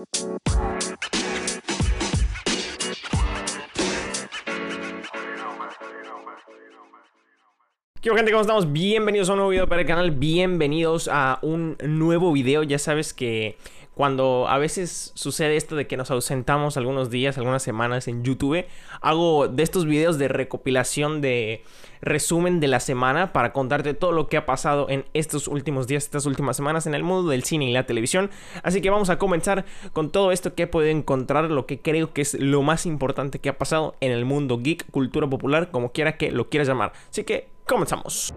¿Qué 0.00 0.06
gente? 8.08 8.30
¿Cómo 8.30 8.40
estamos? 8.40 8.72
Bienvenidos 8.72 9.28
a 9.28 9.32
un 9.32 9.38
nuevo 9.40 9.50
video 9.50 9.68
para 9.68 9.82
el 9.82 9.86
canal, 9.86 10.12
bienvenidos 10.12 11.06
a 11.12 11.38
un 11.42 11.76
nuevo 11.82 12.32
video. 12.32 12.62
Ya 12.62 12.78
sabes 12.78 13.12
que 13.12 13.58
cuando 13.94 14.46
a 14.48 14.58
veces 14.58 15.12
sucede 15.14 15.56
esto 15.56 15.76
de 15.76 15.86
que 15.86 15.96
nos 15.96 16.10
ausentamos 16.10 16.76
algunos 16.76 17.10
días, 17.10 17.36
algunas 17.36 17.62
semanas 17.62 18.08
en 18.08 18.24
YouTube, 18.24 18.64
hago 19.00 19.48
de 19.48 19.62
estos 19.62 19.84
videos 19.84 20.18
de 20.18 20.28
recopilación 20.28 21.20
de 21.20 21.64
resumen 22.00 22.60
de 22.60 22.68
la 22.68 22.80
semana 22.80 23.32
para 23.32 23.52
contarte 23.52 23.94
todo 23.94 24.12
lo 24.12 24.28
que 24.28 24.36
ha 24.36 24.46
pasado 24.46 24.88
en 24.88 25.04
estos 25.12 25.48
últimos 25.48 25.86
días, 25.86 26.04
estas 26.04 26.26
últimas 26.26 26.56
semanas 26.56 26.86
en 26.86 26.94
el 26.94 27.02
mundo 27.02 27.30
del 27.30 27.44
cine 27.44 27.68
y 27.68 27.72
la 27.72 27.86
televisión. 27.86 28.30
Así 28.62 28.80
que 28.80 28.90
vamos 28.90 29.10
a 29.10 29.18
comenzar 29.18 29.64
con 29.92 30.10
todo 30.10 30.32
esto 30.32 30.54
que 30.54 30.64
he 30.64 30.66
podido 30.66 30.90
encontrar, 30.90 31.50
lo 31.50 31.66
que 31.66 31.80
creo 31.80 32.12
que 32.12 32.22
es 32.22 32.34
lo 32.34 32.62
más 32.62 32.86
importante 32.86 33.38
que 33.38 33.48
ha 33.48 33.58
pasado 33.58 33.96
en 34.00 34.12
el 34.12 34.24
mundo 34.24 34.60
geek, 34.62 34.90
cultura 34.90 35.28
popular, 35.28 35.70
como 35.70 35.92
quiera 35.92 36.16
que 36.16 36.30
lo 36.30 36.48
quieras 36.48 36.68
llamar. 36.68 36.92
Así 37.10 37.24
que 37.24 37.48
comenzamos. 37.66 38.32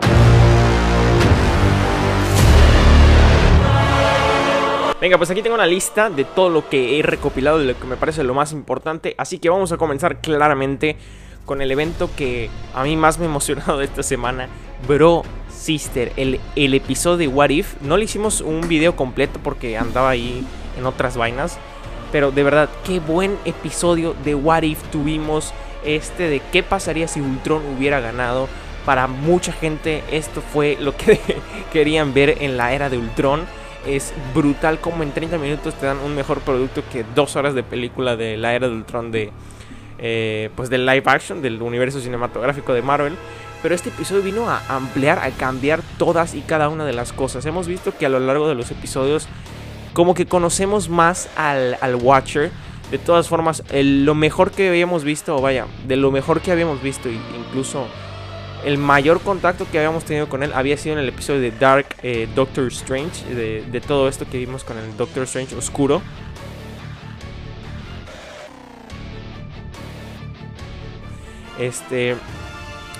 Venga, 5.03 5.17
pues 5.17 5.29
aquí 5.29 5.41
tengo 5.41 5.55
una 5.55 5.67
lista 5.67 6.09
de 6.09 6.23
todo 6.23 6.47
lo 6.47 6.69
que 6.69 6.97
he 6.97 7.03
recopilado, 7.03 7.59
de 7.59 7.65
lo 7.65 7.77
que 7.77 7.85
me 7.85 7.97
parece 7.97 8.23
lo 8.23 8.33
más 8.33 8.53
importante, 8.53 9.15
así 9.17 9.37
que 9.37 9.49
vamos 9.49 9.73
a 9.73 9.77
comenzar 9.77 10.21
claramente 10.21 10.95
con 11.43 11.61
el 11.61 11.69
evento 11.71 12.09
que 12.15 12.49
a 12.73 12.85
mí 12.85 12.95
más 12.95 13.19
me 13.19 13.25
ha 13.25 13.27
emocionado 13.27 13.81
esta 13.81 14.01
semana, 14.01 14.47
Bro 14.87 15.23
Sister, 15.49 16.13
el, 16.15 16.39
el 16.55 16.73
episodio 16.73 17.17
de 17.17 17.27
What 17.27 17.49
If. 17.49 17.81
No 17.81 17.97
le 17.97 18.05
hicimos 18.05 18.39
un 18.39 18.65
video 18.69 18.95
completo 18.95 19.41
porque 19.43 19.77
andaba 19.77 20.09
ahí 20.09 20.47
en 20.77 20.85
otras 20.85 21.17
vainas, 21.17 21.57
pero 22.13 22.31
de 22.31 22.43
verdad, 22.43 22.69
qué 22.85 23.01
buen 23.01 23.37
episodio 23.43 24.15
de 24.23 24.35
What 24.35 24.63
If 24.63 24.83
tuvimos 24.83 25.53
este 25.83 26.29
de 26.29 26.41
qué 26.53 26.63
pasaría 26.63 27.09
si 27.09 27.19
Ultron 27.19 27.61
hubiera 27.75 27.99
ganado 27.99 28.47
para 28.85 29.07
mucha 29.07 29.51
gente 29.51 30.01
esto 30.11 30.41
fue 30.41 30.77
lo 30.79 30.95
que 30.95 31.19
querían 31.73 32.13
ver 32.13 32.37
en 32.39 32.55
la 32.55 32.71
era 32.71 32.89
de 32.89 32.97
Ultron. 32.97 33.41
Es 33.85 34.13
brutal 34.33 34.79
como 34.79 35.03
en 35.03 35.11
30 35.11 35.37
minutos 35.37 35.75
te 35.75 35.85
dan 35.85 35.99
un 35.99 36.15
mejor 36.15 36.39
producto 36.41 36.83
que 36.91 37.05
dos 37.15 37.35
horas 37.35 37.53
de 37.53 37.63
película 37.63 38.15
de 38.15 38.37
la 38.37 38.53
era 38.53 38.67
de 38.67 38.73
Ultron 38.73 39.11
de 39.11 39.31
eh, 39.99 40.49
pues 40.55 40.69
del 40.69 40.85
live 40.85 41.03
action 41.05 41.41
del 41.41 41.61
universo 41.61 41.99
cinematográfico 41.99 42.73
de 42.73 42.81
Marvel. 42.81 43.15
Pero 43.61 43.75
este 43.75 43.89
episodio 43.89 44.21
vino 44.21 44.49
a 44.49 44.61
ampliar, 44.67 45.19
a 45.19 45.29
cambiar 45.31 45.81
todas 45.97 46.33
y 46.35 46.41
cada 46.41 46.67
una 46.67 46.85
de 46.85 46.93
las 46.93 47.13
cosas. 47.13 47.45
Hemos 47.45 47.67
visto 47.67 47.93
que 47.97 48.05
a 48.05 48.09
lo 48.09 48.19
largo 48.19 48.47
de 48.49 48.55
los 48.55 48.71
episodios 48.71 49.27
como 49.93 50.13
que 50.13 50.25
conocemos 50.25 50.89
más 50.89 51.29
al, 51.37 51.77
al 51.79 51.95
Watcher. 51.95 52.51
De 52.91 52.97
todas 52.97 53.27
formas, 53.27 53.63
lo 53.71 54.13
mejor 54.13 54.51
que 54.51 54.67
habíamos 54.67 55.03
visto, 55.03 55.39
vaya, 55.41 55.65
de 55.87 55.95
lo 55.95 56.11
mejor 56.11 56.41
que 56.41 56.51
habíamos 56.51 56.83
visto, 56.83 57.09
incluso 57.09 57.87
el 58.65 58.77
mayor 58.77 59.21
contacto 59.21 59.67
que 59.69 59.77
habíamos 59.77 60.05
tenido 60.05 60.29
con 60.29 60.41
él 60.43 60.51
había 60.53 60.77
sido 60.77 60.93
en 60.93 60.99
el 60.99 61.09
episodio 61.09 61.41
de 61.41 61.51
Dark 61.51 61.87
eh, 62.01 62.27
Doctor 62.33 62.67
Strange, 62.67 63.25
de, 63.33 63.81
todo 63.81 64.07
esto 64.07 64.25
que 64.29 64.37
vimos 64.37 64.63
con 64.63 64.77
el 64.77 64.95
Doctor 64.95 65.23
Strange 65.23 65.55
oscuro. 65.55 66.01
Este. 71.59 72.15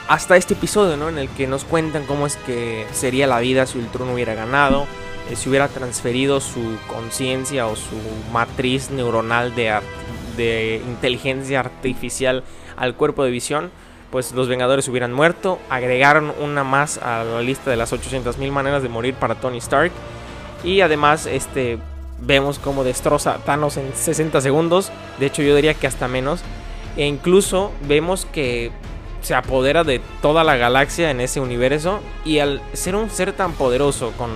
Hasta 0.08 0.36
este 0.36 0.54
episodio, 0.54 0.98
¿no? 0.98 1.08
En 1.08 1.18
el 1.18 1.30
que 1.30 1.48
nos 1.48 1.64
cuentan 1.64 2.06
cómo 2.06 2.28
es 2.28 2.36
que 2.36 2.86
sería 2.92 3.26
la 3.26 3.40
vida 3.40 3.66
si 3.66 3.78
Ultron 3.78 4.10
hubiera 4.10 4.36
ganado. 4.36 4.86
Eh, 5.30 5.38
si 5.38 5.48
hubiera 5.48 5.70
transferido 5.70 6.42
su 6.42 6.78
conciencia 6.88 7.68
o 7.68 7.78
su 7.78 7.96
matriz 8.34 8.92
neuronal 8.92 9.56
de, 9.56 9.80
de 10.36 10.82
inteligencia 10.86 11.62
artificial 11.62 12.44
al 12.76 12.96
cuerpo 12.96 13.24
de 13.24 13.32
visión 13.32 13.72
pues 14.14 14.32
los 14.32 14.48
Vengadores 14.48 14.88
hubieran 14.90 15.12
muerto. 15.12 15.58
Agregaron 15.72 16.32
una 16.40 16.64
más 16.64 17.00
a 17.00 17.24
la 17.24 17.42
lista 17.42 17.72
de 17.72 17.78
las 17.78 17.92
800.000 17.92 18.52
maneras 18.52 18.84
de 18.84 18.88
morir 18.88 19.16
para 19.16 19.34
Tony 19.34 19.58
Stark. 19.58 19.92
Y 20.64 20.82
además, 20.82 21.26
este, 21.26 21.80
vemos 22.22 22.60
cómo 22.60 22.84
destroza 22.84 23.40
Thanos 23.44 23.76
en 23.78 23.92
60 23.92 24.40
segundos. 24.42 24.92
De 25.18 25.26
hecho, 25.26 25.42
yo 25.42 25.56
diría 25.56 25.74
que 25.74 25.88
hasta 25.88 26.08
menos. 26.08 26.42
E 26.96 27.08
incluso 27.08 27.72
vemos 27.88 28.28
que 28.32 28.72
se 29.24 29.34
apodera 29.34 29.84
de 29.84 30.00
toda 30.22 30.44
la 30.44 30.58
galaxia 30.58 31.10
en 31.10 31.20
ese 31.20 31.40
universo. 31.40 32.00
Y 32.24 32.38
al 32.38 32.62
ser 32.74 32.96
un 32.96 33.10
ser 33.10 33.34
tan 33.34 33.54
poderoso, 33.54 34.12
con 34.12 34.30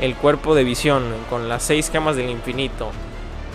el 0.00 0.16
cuerpo 0.16 0.56
de 0.56 0.64
visión, 0.64 1.04
con 1.30 1.48
las 1.48 1.62
seis 1.62 1.90
camas 1.90 2.16
del 2.16 2.28
infinito, 2.28 2.90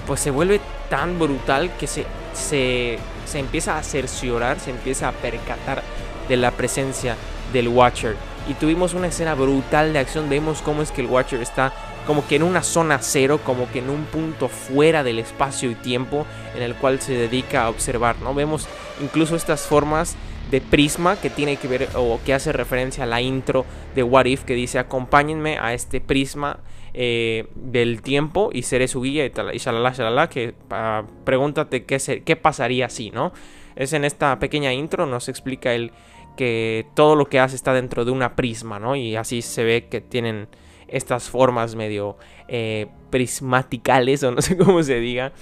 pues 0.06 0.22
se 0.22 0.32
vuelve 0.32 0.62
tan 0.90 1.20
brutal 1.20 1.76
que 1.78 1.88
se, 1.88 2.06
se 2.38 3.00
se 3.28 3.40
empieza 3.40 3.78
a 3.78 3.84
cerciorar, 3.84 4.60
se 4.60 4.72
empieza 4.72 5.10
a 5.10 5.12
percatar 5.12 5.84
de 6.28 6.38
la 6.38 6.52
presencia 6.52 7.16
del 7.54 7.68
Watcher. 7.68 8.16
Y 8.48 8.54
tuvimos 8.54 8.94
una 8.94 9.08
escena 9.08 9.36
brutal 9.36 9.92
de 9.92 10.00
acción. 10.00 10.30
Vemos 10.30 10.62
cómo 10.62 10.82
es 10.82 10.92
que 10.92 11.02
el 11.02 11.08
Watcher 11.08 11.42
está 11.42 11.74
como 12.06 12.26
que 12.26 12.38
en 12.38 12.44
una 12.44 12.64
zona 12.64 13.00
cero, 13.02 13.42
como 13.44 13.70
que 13.70 13.80
en 13.80 13.90
un 13.90 14.06
punto 14.06 14.48
fuera 14.48 15.04
del 15.04 15.20
espacio 15.20 15.70
y 15.70 15.76
tiempo 15.76 16.26
en 16.56 16.64
el 16.64 16.74
cual 16.76 17.02
se 17.02 17.14
dedica 17.14 17.64
a 17.64 17.70
observar, 17.70 18.16
¿no? 18.22 18.34
Vemos 18.34 18.66
incluso 19.02 19.36
estas 19.36 19.62
formas 19.62 20.16
de 20.52 20.62
prisma 20.62 21.18
que 21.18 21.30
tiene 21.30 21.58
que 21.58 21.68
ver 21.68 21.90
o 21.96 22.20
que 22.26 22.34
hace 22.34 22.54
referencia 22.54 23.04
a 23.04 23.08
la 23.08 23.22
intro 23.22 23.66
de 23.96 24.04
What 24.04 24.26
If 24.26 24.44
que 24.44 24.54
dice 24.54 24.80
acompáñenme 24.80 25.58
a 25.60 25.74
este 25.74 26.00
prisma 26.00 26.60
eh, 26.94 27.48
del 27.56 28.02
tiempo 28.02 28.50
y 28.52 28.64
seré 28.64 28.88
su 28.88 29.02
guía 29.02 29.26
y, 29.26 29.30
tal, 29.30 29.54
y 29.54 29.60
shalala, 29.60 29.92
shalala, 29.92 30.30
que 30.30 30.56
uh, 30.72 31.06
pregúntate 31.26 31.86
qué, 31.86 32.24
qué 32.26 32.36
pasaría 32.36 32.90
si, 32.90 33.12
¿no? 33.12 33.34
Es 33.76 33.94
en 33.94 34.04
esta 34.04 34.40
pequeña 34.40 34.74
intro, 34.74 35.06
nos 35.06 35.30
explica 35.30 35.74
él 35.74 35.92
que 36.36 36.88
todo 36.96 37.16
lo 37.16 37.26
que 37.26 37.40
hace 37.40 37.56
está 37.56 37.74
dentro 37.74 38.04
de 38.04 38.12
una 38.12 38.36
prisma, 38.36 38.80
¿no? 38.80 38.96
Y 38.96 39.16
así 39.16 39.42
se 39.42 39.64
ve 39.64 39.88
que 39.90 40.02
tienen 40.02 40.48
estas 40.88 41.30
formas 41.30 41.76
medio 41.76 42.18
eh, 42.48 42.88
prismaticales, 43.10 44.24
o 44.24 44.32
no 44.32 44.42
sé 44.42 44.58
cómo 44.58 44.82
se 44.82 45.00
diga, 45.00 45.34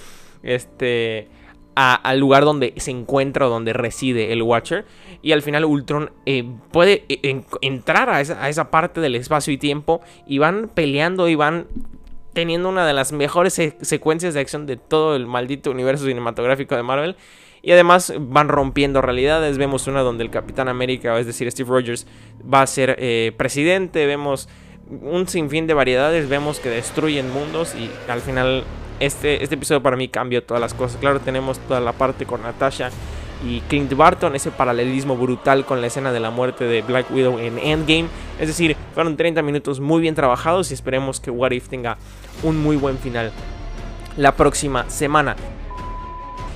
este 0.43 1.29
al 1.75 2.19
lugar 2.19 2.45
donde 2.45 2.73
se 2.77 2.91
encuentra 2.91 3.47
o 3.47 3.49
donde 3.49 3.73
reside 3.73 4.31
el 4.31 4.41
Watcher. 4.41 4.85
Y 5.21 5.33
al 5.33 5.41
final 5.41 5.65
Ultron 5.65 6.11
eh, 6.25 6.45
puede 6.71 7.03
eh, 7.09 7.43
entrar 7.61 8.09
a 8.09 8.21
esa, 8.21 8.71
parte 8.71 9.01
del 9.01 9.15
espacio 9.15 9.53
y 9.53 9.57
tiempo. 9.57 10.01
Y 10.25 10.37
van 10.37 10.69
peleando 10.73 11.27
y 11.27 11.35
van 11.35 11.67
teniendo 12.33 12.69
una 12.69 12.85
de 12.85 12.93
las 12.93 13.11
mejores 13.11 13.59
secuencias 13.81 14.33
de 14.33 14.39
acción 14.39 14.65
de 14.65 14.77
todo 14.77 15.15
el 15.15 15.25
maldito 15.25 15.71
universo 15.71 16.05
cinematográfico 16.05 16.75
de 16.75 16.83
Marvel. 16.83 17.15
Y 17.61 17.71
además 17.71 18.13
van 18.19 18.47
rompiendo 18.47 19.01
realidades. 19.01 19.57
Vemos 19.57 19.87
una 19.87 20.01
donde 20.01 20.23
el 20.23 20.29
Capitán 20.29 20.69
América, 20.69 21.19
es 21.19 21.25
decir, 21.25 21.51
Steve 21.51 21.69
Rogers, 21.69 22.07
va 22.41 22.61
a 22.61 22.67
ser 22.67 22.95
eh, 22.99 23.33
presidente. 23.35 24.05
Vemos 24.05 24.47
un 25.01 25.27
sinfín 25.27 25.67
de 25.67 25.73
variedades. 25.73 26.29
Vemos 26.29 26.59
que 26.59 26.69
destruyen 26.69 27.33
mundos. 27.33 27.75
Y 27.75 27.89
al 28.09 28.21
final 28.21 28.63
este, 28.99 29.43
este 29.43 29.55
episodio 29.55 29.81
para 29.81 29.97
mí 29.97 30.07
cambió 30.07 30.43
todas 30.43 30.61
las 30.61 30.73
cosas. 30.73 30.97
Claro, 30.99 31.19
tenemos 31.19 31.59
toda 31.59 31.79
la 31.79 31.93
parte 31.93 32.25
con 32.25 32.41
Natasha 32.41 32.89
y 33.45 33.59
Clint 33.61 33.93
Barton, 33.95 34.35
ese 34.35 34.51
paralelismo 34.51 35.15
brutal 35.17 35.65
con 35.65 35.81
la 35.81 35.87
escena 35.87 36.11
de 36.11 36.19
la 36.19 36.29
muerte 36.29 36.65
de 36.65 36.81
Black 36.81 37.11
Widow 37.11 37.39
en 37.39 37.59
Endgame. 37.59 38.07
Es 38.39 38.47
decir, 38.47 38.75
fueron 38.93 39.17
30 39.17 39.41
minutos 39.41 39.79
muy 39.79 40.01
bien 40.01 40.15
trabajados 40.15 40.71
y 40.71 40.73
esperemos 40.73 41.19
que 41.19 41.31
What 41.31 41.51
If 41.51 41.69
tenga 41.69 41.97
un 42.43 42.61
muy 42.61 42.75
buen 42.75 42.97
final 42.97 43.31
la 44.17 44.35
próxima 44.35 44.89
semana. 44.89 45.35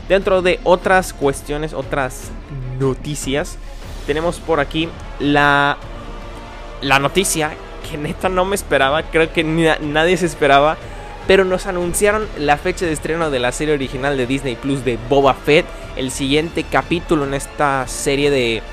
Dentro 0.08 0.42
de 0.42 0.60
otras 0.64 1.14
cuestiones, 1.14 1.74
otras 1.74 2.32
noticias, 2.80 3.58
tenemos 4.08 4.40
por 4.40 4.60
aquí 4.60 4.90
la, 5.20 5.78
la 6.82 7.00
noticia 7.00 7.52
que 7.90 7.98
neta 7.98 8.30
no 8.30 8.46
me 8.46 8.56
esperaba, 8.56 9.04
creo 9.04 9.32
que 9.32 9.44
nadie 9.44 10.18
se 10.18 10.26
esperaba 10.26 10.78
pero 11.30 11.46
nos 11.46 11.68
anunciaron 11.68 12.26
la 12.40 12.58
fecha 12.58 12.88
de 12.88 12.92
estreno 12.92 13.30
de 13.30 13.38
la 13.38 13.52
serie 13.52 13.76
original 13.76 14.18
de 14.18 14.26
Disney 14.26 14.56
Plus 14.56 14.84
de 14.84 14.98
Boba 15.10 15.36
Fett, 15.36 15.64
el 15.96 16.10
siguiente 16.10 16.64
capítulo 16.64 17.24
en 17.24 17.36
esta 17.36 17.86
serie 17.88 18.32
de 18.32 18.64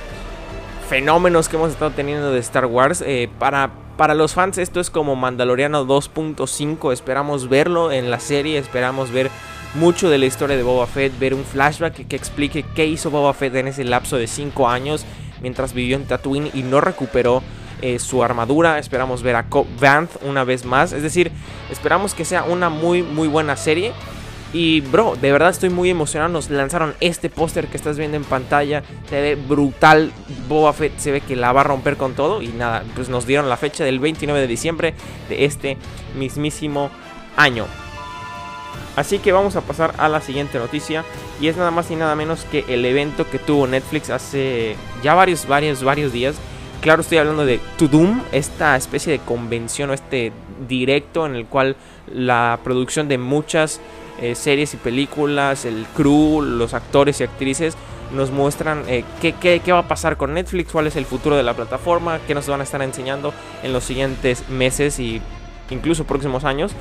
fenómenos 0.88 1.50
que 1.50 1.56
hemos 1.56 1.72
estado 1.72 1.90
teniendo 1.90 2.32
de 2.32 2.38
Star 2.38 2.64
Wars. 2.64 3.04
Eh, 3.06 3.28
para, 3.38 3.72
para 3.98 4.14
los 4.14 4.32
fans 4.32 4.56
esto 4.56 4.80
es 4.80 4.88
como 4.88 5.16
Mandaloriano 5.16 5.86
2.5, 5.86 6.94
esperamos 6.94 7.50
verlo 7.50 7.92
en 7.92 8.10
la 8.10 8.20
serie, 8.20 8.56
esperamos 8.56 9.10
ver 9.10 9.30
mucho 9.74 10.08
de 10.08 10.16
la 10.16 10.24
historia 10.24 10.56
de 10.56 10.62
Boba 10.62 10.86
Fett, 10.86 11.18
ver 11.18 11.34
un 11.34 11.44
flashback 11.44 12.06
que, 12.06 12.16
explique 12.16 12.64
qué 12.74 12.86
hizo 12.86 13.10
Boba 13.10 13.34
Fett 13.34 13.54
en 13.56 13.68
ese 13.68 13.84
lapso 13.84 14.16
de 14.16 14.28
5 14.28 14.66
años 14.66 15.04
mientras 15.42 15.74
vivió 15.74 15.96
en 15.96 16.06
Tatooine 16.06 16.48
y 16.54 16.62
no 16.62 16.80
recuperó 16.80 17.42
eh, 17.82 17.98
su 17.98 18.22
armadura. 18.22 18.78
Esperamos 18.78 19.22
ver 19.22 19.36
a 19.36 19.48
Cobb 19.48 19.66
Vanth 19.80 20.22
una 20.22 20.44
vez 20.44 20.64
más. 20.64 20.92
Es 20.92 21.02
decir, 21.02 21.32
esperamos 21.70 22.14
que 22.14 22.24
sea 22.24 22.44
una 22.44 22.68
muy, 22.68 23.02
muy 23.02 23.28
buena 23.28 23.56
serie. 23.56 23.92
Y 24.52 24.80
bro, 24.80 25.16
de 25.16 25.32
verdad 25.32 25.50
estoy 25.50 25.70
muy 25.70 25.90
emocionado. 25.90 26.32
Nos 26.32 26.50
lanzaron 26.50 26.94
este 27.00 27.28
póster 27.28 27.66
que 27.66 27.76
estás 27.76 27.98
viendo 27.98 28.16
en 28.16 28.24
pantalla. 28.24 28.82
Se 29.08 29.20
ve 29.20 29.34
brutal. 29.34 30.12
Boba 30.48 30.72
Fett 30.72 30.98
se 30.98 31.10
ve 31.10 31.20
que 31.20 31.36
la 31.36 31.52
va 31.52 31.62
a 31.62 31.64
romper 31.64 31.96
con 31.96 32.14
todo. 32.14 32.42
Y 32.42 32.48
nada, 32.48 32.84
pues 32.94 33.08
nos 33.08 33.26
dieron 33.26 33.48
la 33.48 33.56
fecha 33.56 33.84
del 33.84 33.98
29 33.98 34.40
de 34.40 34.46
diciembre 34.46 34.94
de 35.28 35.44
este 35.44 35.76
mismísimo 36.16 36.90
año. 37.36 37.66
Así 38.96 39.18
que 39.18 39.30
vamos 39.30 39.56
a 39.56 39.60
pasar 39.60 39.94
a 39.98 40.08
la 40.08 40.22
siguiente 40.22 40.58
noticia 40.58 41.04
y 41.38 41.48
es 41.48 41.56
nada 41.58 41.70
más 41.70 41.90
y 41.90 41.96
nada 41.96 42.16
menos 42.16 42.46
que 42.50 42.64
el 42.66 42.82
evento 42.86 43.28
que 43.28 43.38
tuvo 43.38 43.66
Netflix 43.66 44.08
hace 44.08 44.74
ya 45.02 45.14
varios, 45.14 45.46
varios, 45.46 45.84
varios 45.84 46.12
días. 46.12 46.36
Claro, 46.80 47.02
estoy 47.02 47.18
hablando 47.18 47.44
de 47.44 47.58
To 47.78 47.88
Doom, 47.88 48.22
esta 48.32 48.76
especie 48.76 49.12
de 49.12 49.18
convención 49.18 49.90
o 49.90 49.92
este 49.92 50.32
directo 50.68 51.26
en 51.26 51.34
el 51.34 51.46
cual 51.46 51.76
la 52.12 52.60
producción 52.62 53.08
de 53.08 53.18
muchas 53.18 53.80
eh, 54.20 54.34
series 54.34 54.74
y 54.74 54.76
películas, 54.76 55.64
el 55.64 55.86
crew, 55.96 56.40
los 56.42 56.74
actores 56.74 57.20
y 57.20 57.24
actrices 57.24 57.76
nos 58.14 58.30
muestran 58.30 58.84
eh, 58.86 59.04
qué, 59.20 59.60
va 59.72 59.80
a 59.80 59.88
pasar 59.88 60.16
con 60.16 60.34
Netflix, 60.34 60.70
cuál 60.70 60.86
es 60.86 60.96
el 60.96 61.06
futuro 61.06 61.36
de 61.36 61.42
la 61.42 61.54
plataforma, 61.54 62.20
qué 62.26 62.34
nos 62.34 62.46
van 62.46 62.60
a 62.60 62.64
estar 62.64 62.80
enseñando 62.82 63.34
en 63.62 63.72
los 63.72 63.84
siguientes 63.84 64.48
meses 64.48 65.00
y 65.00 65.20
incluso 65.70 66.04
próximos 66.04 66.44
años. 66.44 66.72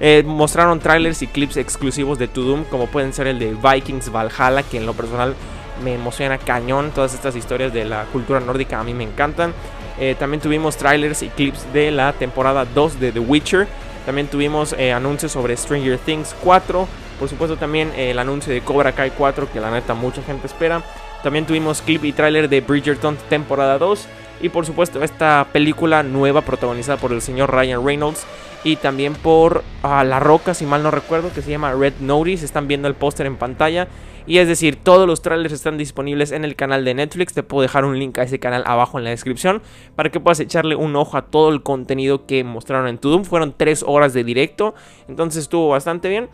Eh, 0.00 0.22
mostraron 0.24 0.78
trailers 0.78 1.22
y 1.22 1.26
clips 1.26 1.56
exclusivos 1.56 2.18
de 2.18 2.28
To 2.28 2.42
Doom, 2.42 2.64
como 2.64 2.86
pueden 2.86 3.12
ser 3.12 3.26
el 3.26 3.38
de 3.38 3.54
Vikings 3.54 4.12
Valhalla, 4.12 4.62
que 4.62 4.76
en 4.76 4.86
lo 4.86 4.94
personal 4.94 5.34
me 5.82 5.94
emociona 5.94 6.38
cañón. 6.38 6.90
Todas 6.94 7.14
estas 7.14 7.36
historias 7.36 7.72
de 7.72 7.84
la 7.84 8.04
cultura 8.04 8.40
nórdica 8.40 8.80
a 8.80 8.84
mí 8.84 8.94
me 8.94 9.04
encantan. 9.04 9.52
Eh, 9.98 10.14
también 10.18 10.40
tuvimos 10.40 10.76
trailers 10.76 11.22
y 11.22 11.28
clips 11.28 11.72
de 11.72 11.90
la 11.90 12.12
temporada 12.12 12.64
2 12.64 13.00
de 13.00 13.12
The 13.12 13.20
Witcher. 13.20 13.66
También 14.06 14.28
tuvimos 14.28 14.74
eh, 14.78 14.92
anuncios 14.92 15.32
sobre 15.32 15.56
Stranger 15.56 15.98
Things 15.98 16.34
4. 16.42 16.88
Por 17.18 17.28
supuesto 17.28 17.56
también 17.56 17.92
el 17.96 18.18
anuncio 18.18 18.52
de 18.52 18.60
Cobra 18.60 18.92
Kai 18.92 19.10
4, 19.10 19.50
que 19.52 19.60
la 19.60 19.70
neta 19.70 19.94
mucha 19.94 20.22
gente 20.22 20.46
espera. 20.46 20.82
También 21.22 21.46
tuvimos 21.46 21.82
clip 21.82 22.04
y 22.04 22.12
trailer 22.12 22.48
de 22.48 22.60
Bridgerton 22.60 23.16
temporada 23.28 23.78
2. 23.78 24.06
Y 24.40 24.50
por 24.50 24.64
supuesto 24.64 25.02
esta 25.02 25.46
película 25.52 26.02
nueva 26.04 26.42
protagonizada 26.42 26.96
por 26.96 27.12
el 27.12 27.20
señor 27.20 27.52
Ryan 27.52 27.84
Reynolds 27.84 28.24
y 28.64 28.76
también 28.76 29.14
por 29.14 29.62
ah, 29.82 30.04
La 30.04 30.20
Roca, 30.20 30.54
si 30.54 30.66
mal 30.66 30.82
no 30.82 30.90
recuerdo, 30.90 31.32
que 31.32 31.42
se 31.42 31.50
llama 31.50 31.72
Red 31.72 31.94
Notice. 32.00 32.44
Están 32.44 32.68
viendo 32.68 32.88
el 32.88 32.94
póster 32.94 33.26
en 33.26 33.36
pantalla. 33.36 33.88
Y 34.26 34.38
es 34.38 34.48
decir, 34.48 34.76
todos 34.76 35.06
los 35.06 35.22
trailers 35.22 35.54
están 35.54 35.78
disponibles 35.78 36.32
en 36.32 36.44
el 36.44 36.54
canal 36.54 36.84
de 36.84 36.92
Netflix. 36.92 37.32
Te 37.32 37.42
puedo 37.42 37.62
dejar 37.62 37.86
un 37.86 37.98
link 37.98 38.18
a 38.18 38.24
ese 38.24 38.38
canal 38.38 38.62
abajo 38.66 38.98
en 38.98 39.04
la 39.04 39.10
descripción 39.10 39.62
para 39.96 40.10
que 40.10 40.20
puedas 40.20 40.38
echarle 40.40 40.76
un 40.76 40.96
ojo 40.96 41.16
a 41.16 41.26
todo 41.26 41.48
el 41.48 41.62
contenido 41.62 42.26
que 42.26 42.44
mostraron 42.44 42.88
en 42.88 42.98
Tudum. 42.98 43.24
Fueron 43.24 43.54
tres 43.56 43.82
horas 43.86 44.12
de 44.12 44.24
directo, 44.24 44.74
entonces 45.08 45.44
estuvo 45.44 45.68
bastante 45.68 46.10
bien. 46.10 46.28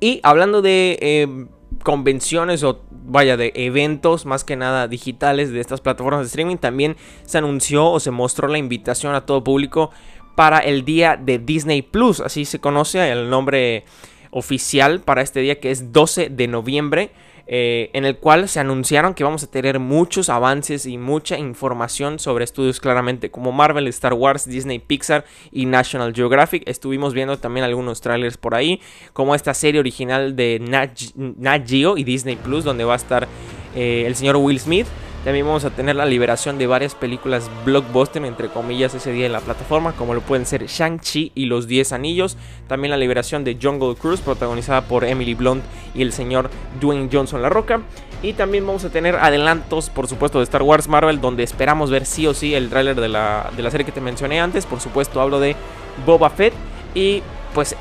Y 0.00 0.18
hablando 0.24 0.62
de 0.62 0.98
eh, 1.00 1.46
convenciones 1.82 2.62
o 2.62 2.82
vaya 2.90 3.36
de 3.36 3.52
eventos 3.54 4.26
más 4.26 4.44
que 4.44 4.56
nada 4.56 4.88
digitales 4.88 5.50
de 5.50 5.60
estas 5.60 5.80
plataformas 5.80 6.20
de 6.20 6.26
streaming, 6.26 6.56
también 6.56 6.96
se 7.24 7.38
anunció 7.38 7.90
o 7.90 8.00
se 8.00 8.10
mostró 8.10 8.48
la 8.48 8.58
invitación 8.58 9.14
a 9.14 9.26
todo 9.26 9.44
público 9.44 9.90
para 10.34 10.58
el 10.58 10.84
día 10.84 11.16
de 11.20 11.38
Disney 11.38 11.82
Plus, 11.82 12.20
así 12.20 12.44
se 12.44 12.58
conoce 12.58 13.10
el 13.10 13.30
nombre 13.30 13.84
oficial 14.30 15.00
para 15.00 15.22
este 15.22 15.40
día 15.40 15.60
que 15.60 15.70
es 15.70 15.92
12 15.92 16.28
de 16.28 16.48
noviembre. 16.48 17.12
Eh, 17.46 17.90
en 17.92 18.06
el 18.06 18.16
cual 18.16 18.48
se 18.48 18.60
anunciaron 18.60 19.12
que 19.12 19.22
vamos 19.22 19.42
a 19.44 19.50
tener 19.50 19.78
muchos 19.78 20.30
avances 20.30 20.86
y 20.86 20.96
mucha 20.96 21.38
información 21.38 22.18
sobre 22.18 22.44
estudios 22.44 22.80
claramente 22.80 23.30
como 23.30 23.52
Marvel, 23.52 23.86
Star 23.88 24.14
Wars, 24.14 24.46
Disney, 24.48 24.78
Pixar 24.78 25.24
y 25.52 25.66
National 25.66 26.14
Geographic. 26.14 26.62
Estuvimos 26.66 27.12
viendo 27.12 27.38
también 27.38 27.64
algunos 27.64 28.00
trailers 28.00 28.36
por 28.36 28.54
ahí, 28.54 28.80
como 29.12 29.34
esta 29.34 29.52
serie 29.52 29.80
original 29.80 30.36
de 30.36 30.58
Nat, 30.60 31.68
Geo 31.68 31.98
y 31.98 32.04
Disney 32.04 32.36
Plus, 32.36 32.64
donde 32.64 32.84
va 32.84 32.94
a 32.94 32.96
estar 32.96 33.28
eh, 33.74 34.04
el 34.06 34.14
señor 34.16 34.36
Will 34.36 34.58
Smith. 34.58 34.86
También 35.24 35.46
vamos 35.46 35.64
a 35.64 35.70
tener 35.70 35.96
la 35.96 36.04
liberación 36.04 36.58
de 36.58 36.66
varias 36.66 36.94
películas 36.94 37.50
blockbuster, 37.64 38.22
entre 38.26 38.48
comillas, 38.48 38.94
ese 38.94 39.10
día 39.10 39.24
en 39.24 39.32
la 39.32 39.40
plataforma, 39.40 39.92
como 39.92 40.12
lo 40.12 40.20
pueden 40.20 40.44
ser 40.44 40.66
Shang-Chi 40.66 41.32
y 41.34 41.46
los 41.46 41.66
10 41.66 41.94
Anillos. 41.94 42.36
También 42.68 42.90
la 42.90 42.98
liberación 42.98 43.42
de 43.42 43.56
Jungle 43.60 43.94
Cruise, 43.94 44.20
protagonizada 44.20 44.82
por 44.82 45.02
Emily 45.02 45.32
Blunt 45.32 45.64
y 45.94 46.02
el 46.02 46.12
señor 46.12 46.50
Dwayne 46.78 47.08
Johnson 47.10 47.40
La 47.40 47.48
Roca. 47.48 47.80
Y 48.22 48.34
también 48.34 48.66
vamos 48.66 48.84
a 48.84 48.90
tener 48.90 49.16
adelantos, 49.16 49.88
por 49.88 50.08
supuesto, 50.08 50.38
de 50.38 50.44
Star 50.44 50.62
Wars 50.62 50.88
Marvel, 50.88 51.22
donde 51.22 51.42
esperamos 51.42 51.90
ver 51.90 52.04
sí 52.04 52.26
o 52.26 52.34
sí 52.34 52.54
el 52.54 52.68
tráiler 52.68 53.00
de 53.00 53.08
la, 53.08 53.50
de 53.56 53.62
la 53.62 53.70
serie 53.70 53.86
que 53.86 53.92
te 53.92 54.02
mencioné 54.02 54.40
antes. 54.40 54.66
Por 54.66 54.80
supuesto, 54.80 55.22
hablo 55.22 55.40
de 55.40 55.56
Boba 56.04 56.28
Fett. 56.28 56.52
Y 56.94 57.22
pues 57.54 57.76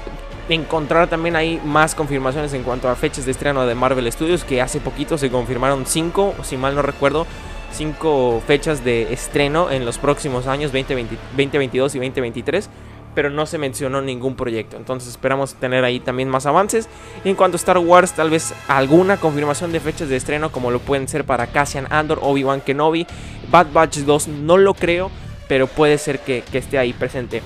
encontrar 0.50 1.07
también 1.07 1.36
ahí 1.36 1.62
más 1.63 1.95
confirmaciones 1.95 2.54
en 2.54 2.63
cuanto 2.63 2.90
a 2.90 2.95
fechas 2.95 3.25
de 3.25 3.31
estreno 3.31 3.66
de 3.66 3.75
Marvel 3.75 4.12
Studios, 4.12 4.44
que 4.44 4.62
hace 4.62 4.80
poquito 4.80 5.18
se 5.18 5.30
confirmaron 5.30 5.86
5, 5.86 6.36
si 6.44 6.57
mal 6.57 6.75
no 6.75 6.81
recuerdo, 6.81 7.25
5 7.72 8.44
fechas 8.45 8.84
de 8.84 9.13
estreno 9.13 9.72
en 9.72 9.86
los 9.86 9.98
próximos 9.98 10.48
años 10.48 10.72
2022 10.72 11.95
y 11.95 12.00
2023. 12.00 12.69
Pero 13.16 13.30
no 13.30 13.45
se 13.45 13.60
mencionó 13.60 14.01
ningún 14.01 14.36
proyecto. 14.36 14.75
Entonces 14.75 15.10
esperamos 15.10 15.54
tener 15.54 15.84
ahí 15.84 16.00
también 16.00 16.30
más 16.30 16.48
avances. 16.48 16.89
en 17.24 17.36
cuanto 17.36 17.56
a 17.56 17.57
Star 17.57 17.78
Wars, 17.78 18.13
tal 18.13 18.31
vez 18.31 18.56
alguna 18.68 19.18
confirmación 19.18 19.72
de 19.72 19.80
fechas 19.80 20.10
de 20.10 20.16
estreno. 20.16 20.51
Como 20.51 20.72
lo 20.72 20.80
pueden 20.80 21.07
ser 21.07 21.24
para 21.24 21.46
Cassian 21.46 21.86
Andor, 21.92 22.18
Obi-Wan 22.24 22.62
Kenobi. 22.62 23.06
Bad 23.51 23.68
Batch 23.72 24.00
2 24.00 24.30
no 24.30 24.57
lo 24.57 24.74
creo. 24.74 25.12
Pero 25.48 25.68
puede 25.68 26.00
ser 26.00 26.22
que, 26.22 26.42
que 26.42 26.57
esté 26.57 26.80
ahí 26.80 26.92
presente. 26.92 27.44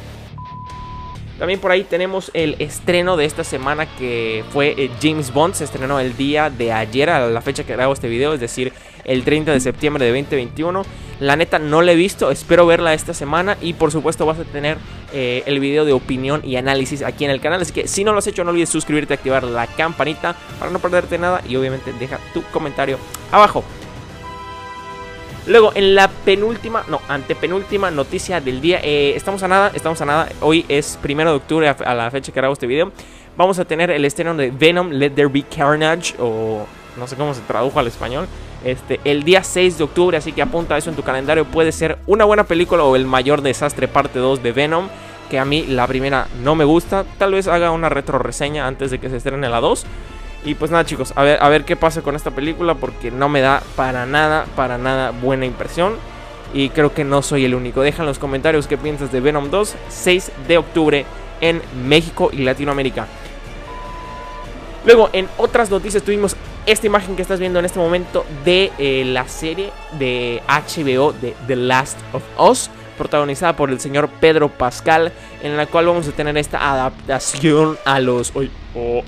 También 1.37 1.59
por 1.59 1.71
ahí 1.71 1.83
tenemos 1.83 2.31
el 2.33 2.55
estreno 2.59 3.15
de 3.15 3.25
esta 3.25 3.43
semana 3.43 3.85
que 3.97 4.43
fue 4.51 4.73
eh, 4.77 4.89
James 5.01 5.31
Bond. 5.31 5.53
Se 5.53 5.65
estrenó 5.65 5.99
el 5.99 6.17
día 6.17 6.49
de 6.49 6.73
ayer 6.73 7.09
a 7.09 7.27
la 7.27 7.41
fecha 7.41 7.63
que 7.63 7.73
grabo 7.73 7.93
este 7.93 8.09
video, 8.09 8.33
es 8.33 8.39
decir, 8.39 8.73
el 9.05 9.23
30 9.23 9.51
de 9.51 9.59
septiembre 9.59 10.05
de 10.05 10.11
2021. 10.11 10.83
La 11.19 11.35
neta 11.35 11.57
no 11.57 11.81
la 11.81 11.93
he 11.93 11.95
visto, 11.95 12.29
espero 12.29 12.67
verla 12.67 12.93
esta 12.93 13.13
semana 13.13 13.57
y 13.59 13.73
por 13.73 13.91
supuesto 13.91 14.25
vas 14.25 14.39
a 14.39 14.43
tener 14.43 14.77
eh, 15.13 15.41
el 15.47 15.59
video 15.59 15.83
de 15.83 15.93
opinión 15.93 16.41
y 16.43 16.57
análisis 16.57 17.01
aquí 17.01 17.25
en 17.25 17.31
el 17.31 17.41
canal. 17.41 17.61
Así 17.61 17.73
que 17.73 17.87
si 17.87 18.03
no 18.03 18.11
lo 18.11 18.19
has 18.19 18.27
hecho 18.27 18.43
no 18.43 18.51
olvides 18.51 18.69
suscribirte 18.69 19.15
activar 19.15 19.43
la 19.43 19.65
campanita 19.65 20.35
para 20.59 20.71
no 20.71 20.79
perderte 20.79 21.17
nada 21.17 21.41
y 21.47 21.55
obviamente 21.55 21.91
deja 21.93 22.19
tu 22.33 22.43
comentario 22.51 22.99
abajo. 23.31 23.63
Luego, 25.47 25.71
en 25.75 25.95
la 25.95 26.09
penúltima, 26.09 26.83
no, 26.89 26.99
antepenúltima 27.07 27.89
noticia 27.89 28.41
del 28.41 28.59
día, 28.59 28.81
eh, 28.83 29.13
estamos 29.15 29.41
a 29.43 29.47
nada, 29.47 29.71
estamos 29.73 30.01
a 30.01 30.05
nada. 30.05 30.29
Hoy 30.41 30.65
es 30.67 30.99
primero 31.01 31.29
de 31.29 31.37
octubre, 31.37 31.69
a, 31.69 31.95
la 31.95 32.11
fecha 32.11 32.33
que 32.33 32.39
grabo 32.41 32.51
este 32.51 32.67
video. 32.67 32.91
Vamos 33.37 33.57
a 33.57 33.63
tener 33.63 33.89
el 33.89 34.03
estreno 34.03 34.35
de 34.35 34.51
Venom 34.51 34.89
Let 34.91 35.11
There 35.11 35.29
Be 35.29 35.43
Carnage, 35.43 36.15
o 36.19 36.65
no 36.97 37.07
sé 37.07 37.15
cómo 37.15 37.33
se 37.33 37.39
tradujo 37.41 37.79
al 37.79 37.87
español. 37.87 38.27
Este, 38.65 38.99
el 39.05 39.23
día 39.23 39.41
6 39.41 39.77
de 39.77 39.85
octubre, 39.85 40.17
así 40.17 40.33
que 40.33 40.41
apunta 40.41 40.77
eso 40.77 40.89
en 40.89 40.97
tu 40.97 41.03
calendario. 41.03 41.45
Puede 41.45 41.71
ser 41.71 41.97
una 42.07 42.25
buena 42.25 42.43
película 42.43 42.83
o 42.83 42.97
el 42.97 43.05
mayor 43.05 43.41
desastre 43.41 43.87
parte 43.87 44.19
2 44.19 44.43
de 44.43 44.51
Venom. 44.51 44.89
Que 45.29 45.39
a 45.39 45.45
mí 45.45 45.65
la 45.65 45.87
primera 45.87 46.27
no 46.43 46.55
me 46.55 46.65
gusta. 46.65 47.05
Tal 47.17 47.33
vez 47.33 47.47
haga 47.47 47.71
una 47.71 47.87
retro 47.89 48.19
reseña 48.19 48.67
antes 48.67 48.91
de 48.91 48.99
que 48.99 49.09
se 49.09 49.17
estrene 49.17 49.47
la 49.47 49.61
2. 49.61 49.85
Y 50.43 50.55
pues 50.55 50.71
nada 50.71 50.85
chicos, 50.85 51.13
a 51.15 51.23
ver, 51.23 51.39
a 51.41 51.49
ver 51.49 51.65
qué 51.65 51.75
pasa 51.75 52.01
con 52.01 52.15
esta 52.15 52.31
película 52.31 52.75
porque 52.75 53.11
no 53.11 53.27
me 53.27 53.41
da 53.41 53.61
para 53.75 54.05
nada, 54.05 54.45
para 54.55 54.77
nada 54.77 55.11
buena 55.11 55.45
impresión. 55.45 55.95
Y 56.53 56.69
creo 56.69 56.93
que 56.93 57.03
no 57.03 57.21
soy 57.21 57.45
el 57.45 57.55
único. 57.55 57.81
Deja 57.81 58.03
en 58.03 58.07
los 58.07 58.19
comentarios 58.19 58.67
qué 58.67 58.77
piensas 58.77 59.11
de 59.11 59.19
Venom 59.19 59.49
2, 59.49 59.75
6 59.89 60.31
de 60.47 60.57
octubre 60.57 61.05
en 61.41 61.61
México 61.85 62.29
y 62.31 62.37
Latinoamérica. 62.37 63.07
Luego, 64.85 65.09
en 65.11 65.27
otras 65.37 65.69
noticias 65.69 66.01
tuvimos 66.01 66.37
esta 66.65 66.87
imagen 66.87 67.15
que 67.15 67.21
estás 67.21 67.39
viendo 67.39 67.59
en 67.59 67.65
este 67.65 67.79
momento 67.79 68.25
de 68.45 68.71
eh, 68.77 69.03
la 69.05 69.27
serie 69.27 69.71
de 69.99 70.41
HBO 70.47 71.13
de 71.13 71.35
The 71.47 71.55
Last 71.55 71.97
of 72.13 72.23
Us, 72.39 72.69
protagonizada 72.97 73.55
por 73.55 73.69
el 73.69 73.79
señor 73.79 74.09
Pedro 74.21 74.49
Pascal, 74.49 75.11
en 75.43 75.57
la 75.57 75.65
cual 75.65 75.87
vamos 75.87 76.07
a 76.07 76.11
tener 76.11 76.37
esta 76.37 76.71
adaptación 76.71 77.77
a 77.85 77.99
los... 77.99 78.33
Oh, 78.75 79.03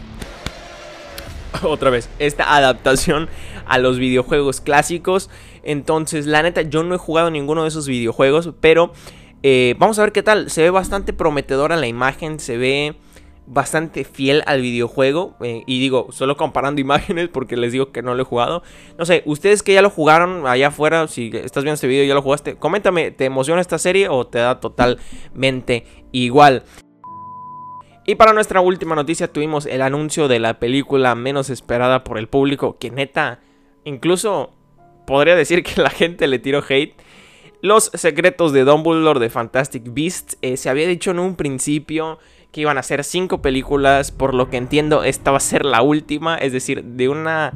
otra 1.63 1.89
vez, 1.89 2.09
esta 2.19 2.55
adaptación 2.55 3.29
a 3.65 3.77
los 3.77 3.99
videojuegos 3.99 4.61
clásicos. 4.61 5.29
Entonces, 5.63 6.25
la 6.25 6.43
neta, 6.43 6.61
yo 6.63 6.83
no 6.83 6.95
he 6.95 6.97
jugado 6.97 7.29
ninguno 7.31 7.63
de 7.63 7.69
esos 7.69 7.87
videojuegos, 7.87 8.51
pero 8.59 8.91
eh, 9.43 9.75
vamos 9.77 9.99
a 9.99 10.03
ver 10.03 10.11
qué 10.11 10.23
tal. 10.23 10.49
Se 10.49 10.63
ve 10.63 10.69
bastante 10.69 11.13
prometedora 11.13 11.75
la 11.77 11.87
imagen, 11.87 12.39
se 12.39 12.57
ve 12.57 12.95
bastante 13.45 14.03
fiel 14.03 14.43
al 14.45 14.61
videojuego. 14.61 15.35
Eh, 15.41 15.63
y 15.65 15.79
digo, 15.79 16.07
solo 16.11 16.37
comparando 16.37 16.79
imágenes 16.81 17.29
porque 17.29 17.57
les 17.57 17.71
digo 17.71 17.91
que 17.91 18.01
no 18.01 18.15
lo 18.15 18.21
he 18.21 18.25
jugado. 18.25 18.63
No 18.97 19.05
sé, 19.05 19.23
ustedes 19.25 19.63
que 19.63 19.73
ya 19.73 19.81
lo 19.81 19.89
jugaron 19.89 20.47
allá 20.47 20.67
afuera, 20.67 21.07
si 21.07 21.31
estás 21.33 21.63
viendo 21.63 21.75
este 21.75 21.87
video 21.87 22.03
y 22.03 22.07
ya 22.07 22.13
lo 22.15 22.21
jugaste, 22.21 22.55
coméntame, 22.55 23.11
¿te 23.11 23.25
emociona 23.25 23.61
esta 23.61 23.77
serie 23.77 24.07
o 24.09 24.25
te 24.27 24.39
da 24.39 24.59
totalmente 24.59 25.85
igual? 26.11 26.63
Y 28.09 28.15
para 28.15 28.33
nuestra 28.33 28.59
última 28.59 28.95
noticia 28.95 29.31
tuvimos 29.31 29.67
el 29.67 29.83
anuncio 29.83 30.27
de 30.27 30.39
la 30.39 30.57
película 30.57 31.13
menos 31.13 31.51
esperada 31.51 32.03
por 32.03 32.17
el 32.17 32.27
público, 32.27 32.75
que 32.79 32.89
neta, 32.89 33.39
incluso 33.83 34.51
podría 35.05 35.35
decir 35.35 35.61
que 35.61 35.79
la 35.79 35.91
gente 35.91 36.25
le 36.25 36.39
tiró 36.39 36.63
hate. 36.67 36.99
Los 37.61 37.91
secretos 37.93 38.51
de 38.51 38.63
Dumbledore 38.63 39.19
de 39.19 39.29
Fantastic 39.29 39.93
Beasts. 39.93 40.39
Eh, 40.41 40.57
se 40.57 40.71
había 40.71 40.87
dicho 40.87 41.11
en 41.11 41.19
un 41.19 41.35
principio 41.35 42.17
que 42.51 42.61
iban 42.61 42.79
a 42.79 42.81
ser 42.81 43.03
cinco 43.03 43.43
películas, 43.43 44.11
por 44.11 44.33
lo 44.33 44.49
que 44.49 44.57
entiendo 44.57 45.03
esta 45.03 45.29
va 45.29 45.37
a 45.37 45.39
ser 45.39 45.63
la 45.63 45.83
última, 45.83 46.35
es 46.35 46.51
decir, 46.51 46.83
de 46.83 47.09
una 47.09 47.53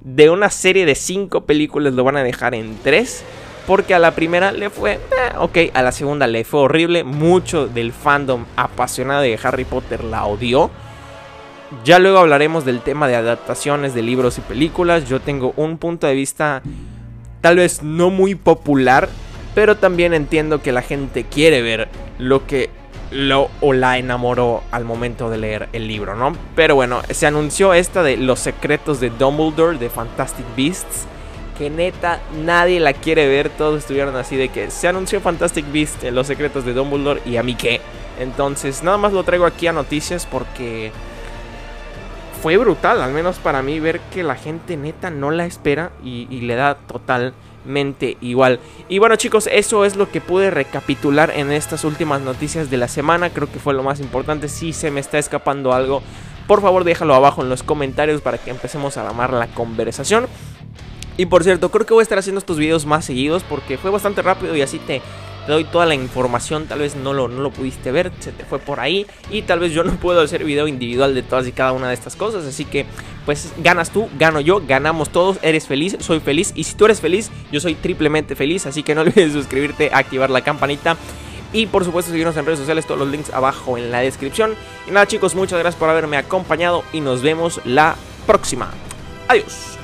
de 0.00 0.30
una 0.30 0.48
serie 0.48 0.86
de 0.86 0.94
cinco 0.94 1.44
películas 1.44 1.92
lo 1.92 2.04
van 2.04 2.16
a 2.16 2.24
dejar 2.24 2.54
en 2.54 2.78
tres. 2.82 3.22
Porque 3.66 3.94
a 3.94 3.98
la 3.98 4.14
primera 4.14 4.52
le 4.52 4.68
fue, 4.68 4.94
eh, 4.94 4.98
ok, 5.38 5.58
a 5.72 5.82
la 5.82 5.92
segunda 5.92 6.26
le 6.26 6.44
fue 6.44 6.60
horrible. 6.60 7.04
Mucho 7.04 7.66
del 7.66 7.92
fandom 7.92 8.44
apasionado 8.56 9.22
de 9.22 9.38
Harry 9.42 9.64
Potter 9.64 10.04
la 10.04 10.26
odió. 10.26 10.70
Ya 11.84 11.98
luego 11.98 12.18
hablaremos 12.18 12.64
del 12.64 12.80
tema 12.80 13.08
de 13.08 13.16
adaptaciones 13.16 13.94
de 13.94 14.02
libros 14.02 14.38
y 14.38 14.42
películas. 14.42 15.08
Yo 15.08 15.20
tengo 15.20 15.54
un 15.56 15.78
punto 15.78 16.06
de 16.06 16.14
vista 16.14 16.62
tal 17.40 17.56
vez 17.56 17.82
no 17.82 18.10
muy 18.10 18.34
popular, 18.34 19.08
pero 19.54 19.76
también 19.76 20.14
entiendo 20.14 20.62
que 20.62 20.72
la 20.72 20.82
gente 20.82 21.24
quiere 21.24 21.62
ver 21.62 21.88
lo 22.18 22.46
que 22.46 22.70
lo 23.10 23.48
o 23.60 23.72
la 23.72 23.98
enamoró 23.98 24.62
al 24.70 24.84
momento 24.84 25.30
de 25.30 25.38
leer 25.38 25.68
el 25.72 25.86
libro, 25.86 26.16
¿no? 26.16 26.36
Pero 26.56 26.74
bueno, 26.74 27.02
se 27.10 27.26
anunció 27.26 27.72
esta 27.74 28.02
de 28.02 28.16
Los 28.16 28.40
secretos 28.40 29.00
de 29.00 29.10
Dumbledore 29.10 29.78
de 29.78 29.88
Fantastic 29.88 30.46
Beasts 30.56 31.06
que 31.56 31.70
neta 31.70 32.20
nadie 32.44 32.80
la 32.80 32.92
quiere 32.92 33.26
ver. 33.28 33.48
Todos 33.50 33.80
estuvieron 33.80 34.16
así 34.16 34.36
de 34.36 34.48
que 34.48 34.70
se 34.70 34.88
anunció 34.88 35.20
Fantastic 35.20 35.70
Beast 35.72 36.04
en 36.04 36.14
los 36.14 36.26
secretos 36.26 36.64
de 36.64 36.74
Dumbledore 36.74 37.22
y 37.24 37.36
a 37.36 37.42
mí 37.42 37.54
qué. 37.54 37.80
Entonces, 38.18 38.82
nada 38.82 38.96
más 38.96 39.12
lo 39.12 39.24
traigo 39.24 39.46
aquí 39.46 39.66
a 39.66 39.72
noticias 39.72 40.26
porque 40.26 40.92
fue 42.42 42.56
brutal, 42.56 43.00
al 43.00 43.12
menos 43.12 43.38
para 43.38 43.62
mí, 43.62 43.80
ver 43.80 44.00
que 44.12 44.22
la 44.22 44.36
gente 44.36 44.76
neta 44.76 45.10
no 45.10 45.30
la 45.30 45.46
espera 45.46 45.92
y, 46.04 46.26
y 46.30 46.42
le 46.42 46.54
da 46.54 46.74
totalmente 46.74 48.18
igual. 48.20 48.60
Y 48.88 48.98
bueno 48.98 49.16
chicos, 49.16 49.48
eso 49.50 49.84
es 49.84 49.96
lo 49.96 50.10
que 50.10 50.20
pude 50.20 50.50
recapitular 50.50 51.32
en 51.34 51.50
estas 51.50 51.84
últimas 51.84 52.20
noticias 52.20 52.70
de 52.70 52.76
la 52.76 52.88
semana. 52.88 53.30
Creo 53.30 53.50
que 53.50 53.58
fue 53.58 53.74
lo 53.74 53.82
más 53.82 54.00
importante. 54.00 54.48
Si 54.48 54.72
se 54.72 54.90
me 54.90 55.00
está 55.00 55.18
escapando 55.18 55.72
algo, 55.72 56.02
por 56.46 56.60
favor 56.60 56.84
déjalo 56.84 57.14
abajo 57.14 57.42
en 57.42 57.48
los 57.48 57.62
comentarios 57.62 58.20
para 58.20 58.38
que 58.38 58.50
empecemos 58.50 58.96
a 58.96 59.08
armar 59.08 59.32
la 59.32 59.46
conversación. 59.48 60.26
Y 61.16 61.26
por 61.26 61.44
cierto, 61.44 61.70
creo 61.70 61.86
que 61.86 61.94
voy 61.94 62.02
a 62.02 62.04
estar 62.04 62.18
haciendo 62.18 62.38
estos 62.38 62.58
videos 62.58 62.86
más 62.86 63.04
seguidos 63.04 63.44
porque 63.44 63.78
fue 63.78 63.90
bastante 63.90 64.22
rápido 64.22 64.56
y 64.56 64.62
así 64.62 64.78
te, 64.78 65.00
doy 65.46 65.64
toda 65.64 65.86
la 65.86 65.94
información. 65.94 66.66
Tal 66.66 66.80
vez 66.80 66.96
no 66.96 67.12
lo, 67.12 67.28
no 67.28 67.40
lo 67.42 67.50
pudiste 67.50 67.92
ver, 67.92 68.12
se 68.20 68.32
te 68.32 68.44
fue 68.44 68.58
por 68.58 68.80
ahí. 68.80 69.06
Y 69.30 69.42
tal 69.42 69.60
vez 69.60 69.72
yo 69.72 69.84
no 69.84 69.92
puedo 69.92 70.20
hacer 70.20 70.44
video 70.44 70.68
individual 70.68 71.14
de 71.14 71.22
todas 71.22 71.46
y 71.46 71.52
cada 71.52 71.72
una 71.72 71.88
de 71.88 71.94
estas 71.94 72.16
cosas. 72.16 72.44
Así 72.44 72.64
que, 72.64 72.86
pues 73.24 73.52
ganas 73.58 73.90
tú, 73.90 74.08
gano 74.18 74.40
yo, 74.40 74.62
ganamos 74.66 75.10
todos. 75.10 75.38
Eres 75.42 75.66
feliz, 75.66 75.96
soy 76.00 76.20
feliz. 76.20 76.52
Y 76.54 76.64
si 76.64 76.74
tú 76.74 76.84
eres 76.86 77.00
feliz, 77.00 77.30
yo 77.52 77.60
soy 77.60 77.74
triplemente 77.74 78.36
feliz. 78.36 78.66
Así 78.66 78.82
que 78.82 78.94
no 78.94 79.00
olvides 79.02 79.32
suscribirte, 79.32 79.90
activar 79.92 80.30
la 80.30 80.42
campanita. 80.42 80.96
Y 81.52 81.66
por 81.66 81.84
supuesto 81.84 82.10
seguirnos 82.10 82.36
en 82.36 82.46
redes 82.46 82.58
sociales, 82.58 82.84
todos 82.84 82.98
los 82.98 83.08
links 83.08 83.30
abajo 83.32 83.78
en 83.78 83.92
la 83.92 84.00
descripción. 84.00 84.54
Y 84.88 84.90
nada 84.90 85.06
chicos, 85.06 85.36
muchas 85.36 85.60
gracias 85.60 85.78
por 85.78 85.88
haberme 85.88 86.16
acompañado 86.16 86.82
y 86.92 87.00
nos 87.00 87.22
vemos 87.22 87.60
la 87.64 87.94
próxima. 88.26 88.72
Adiós. 89.28 89.83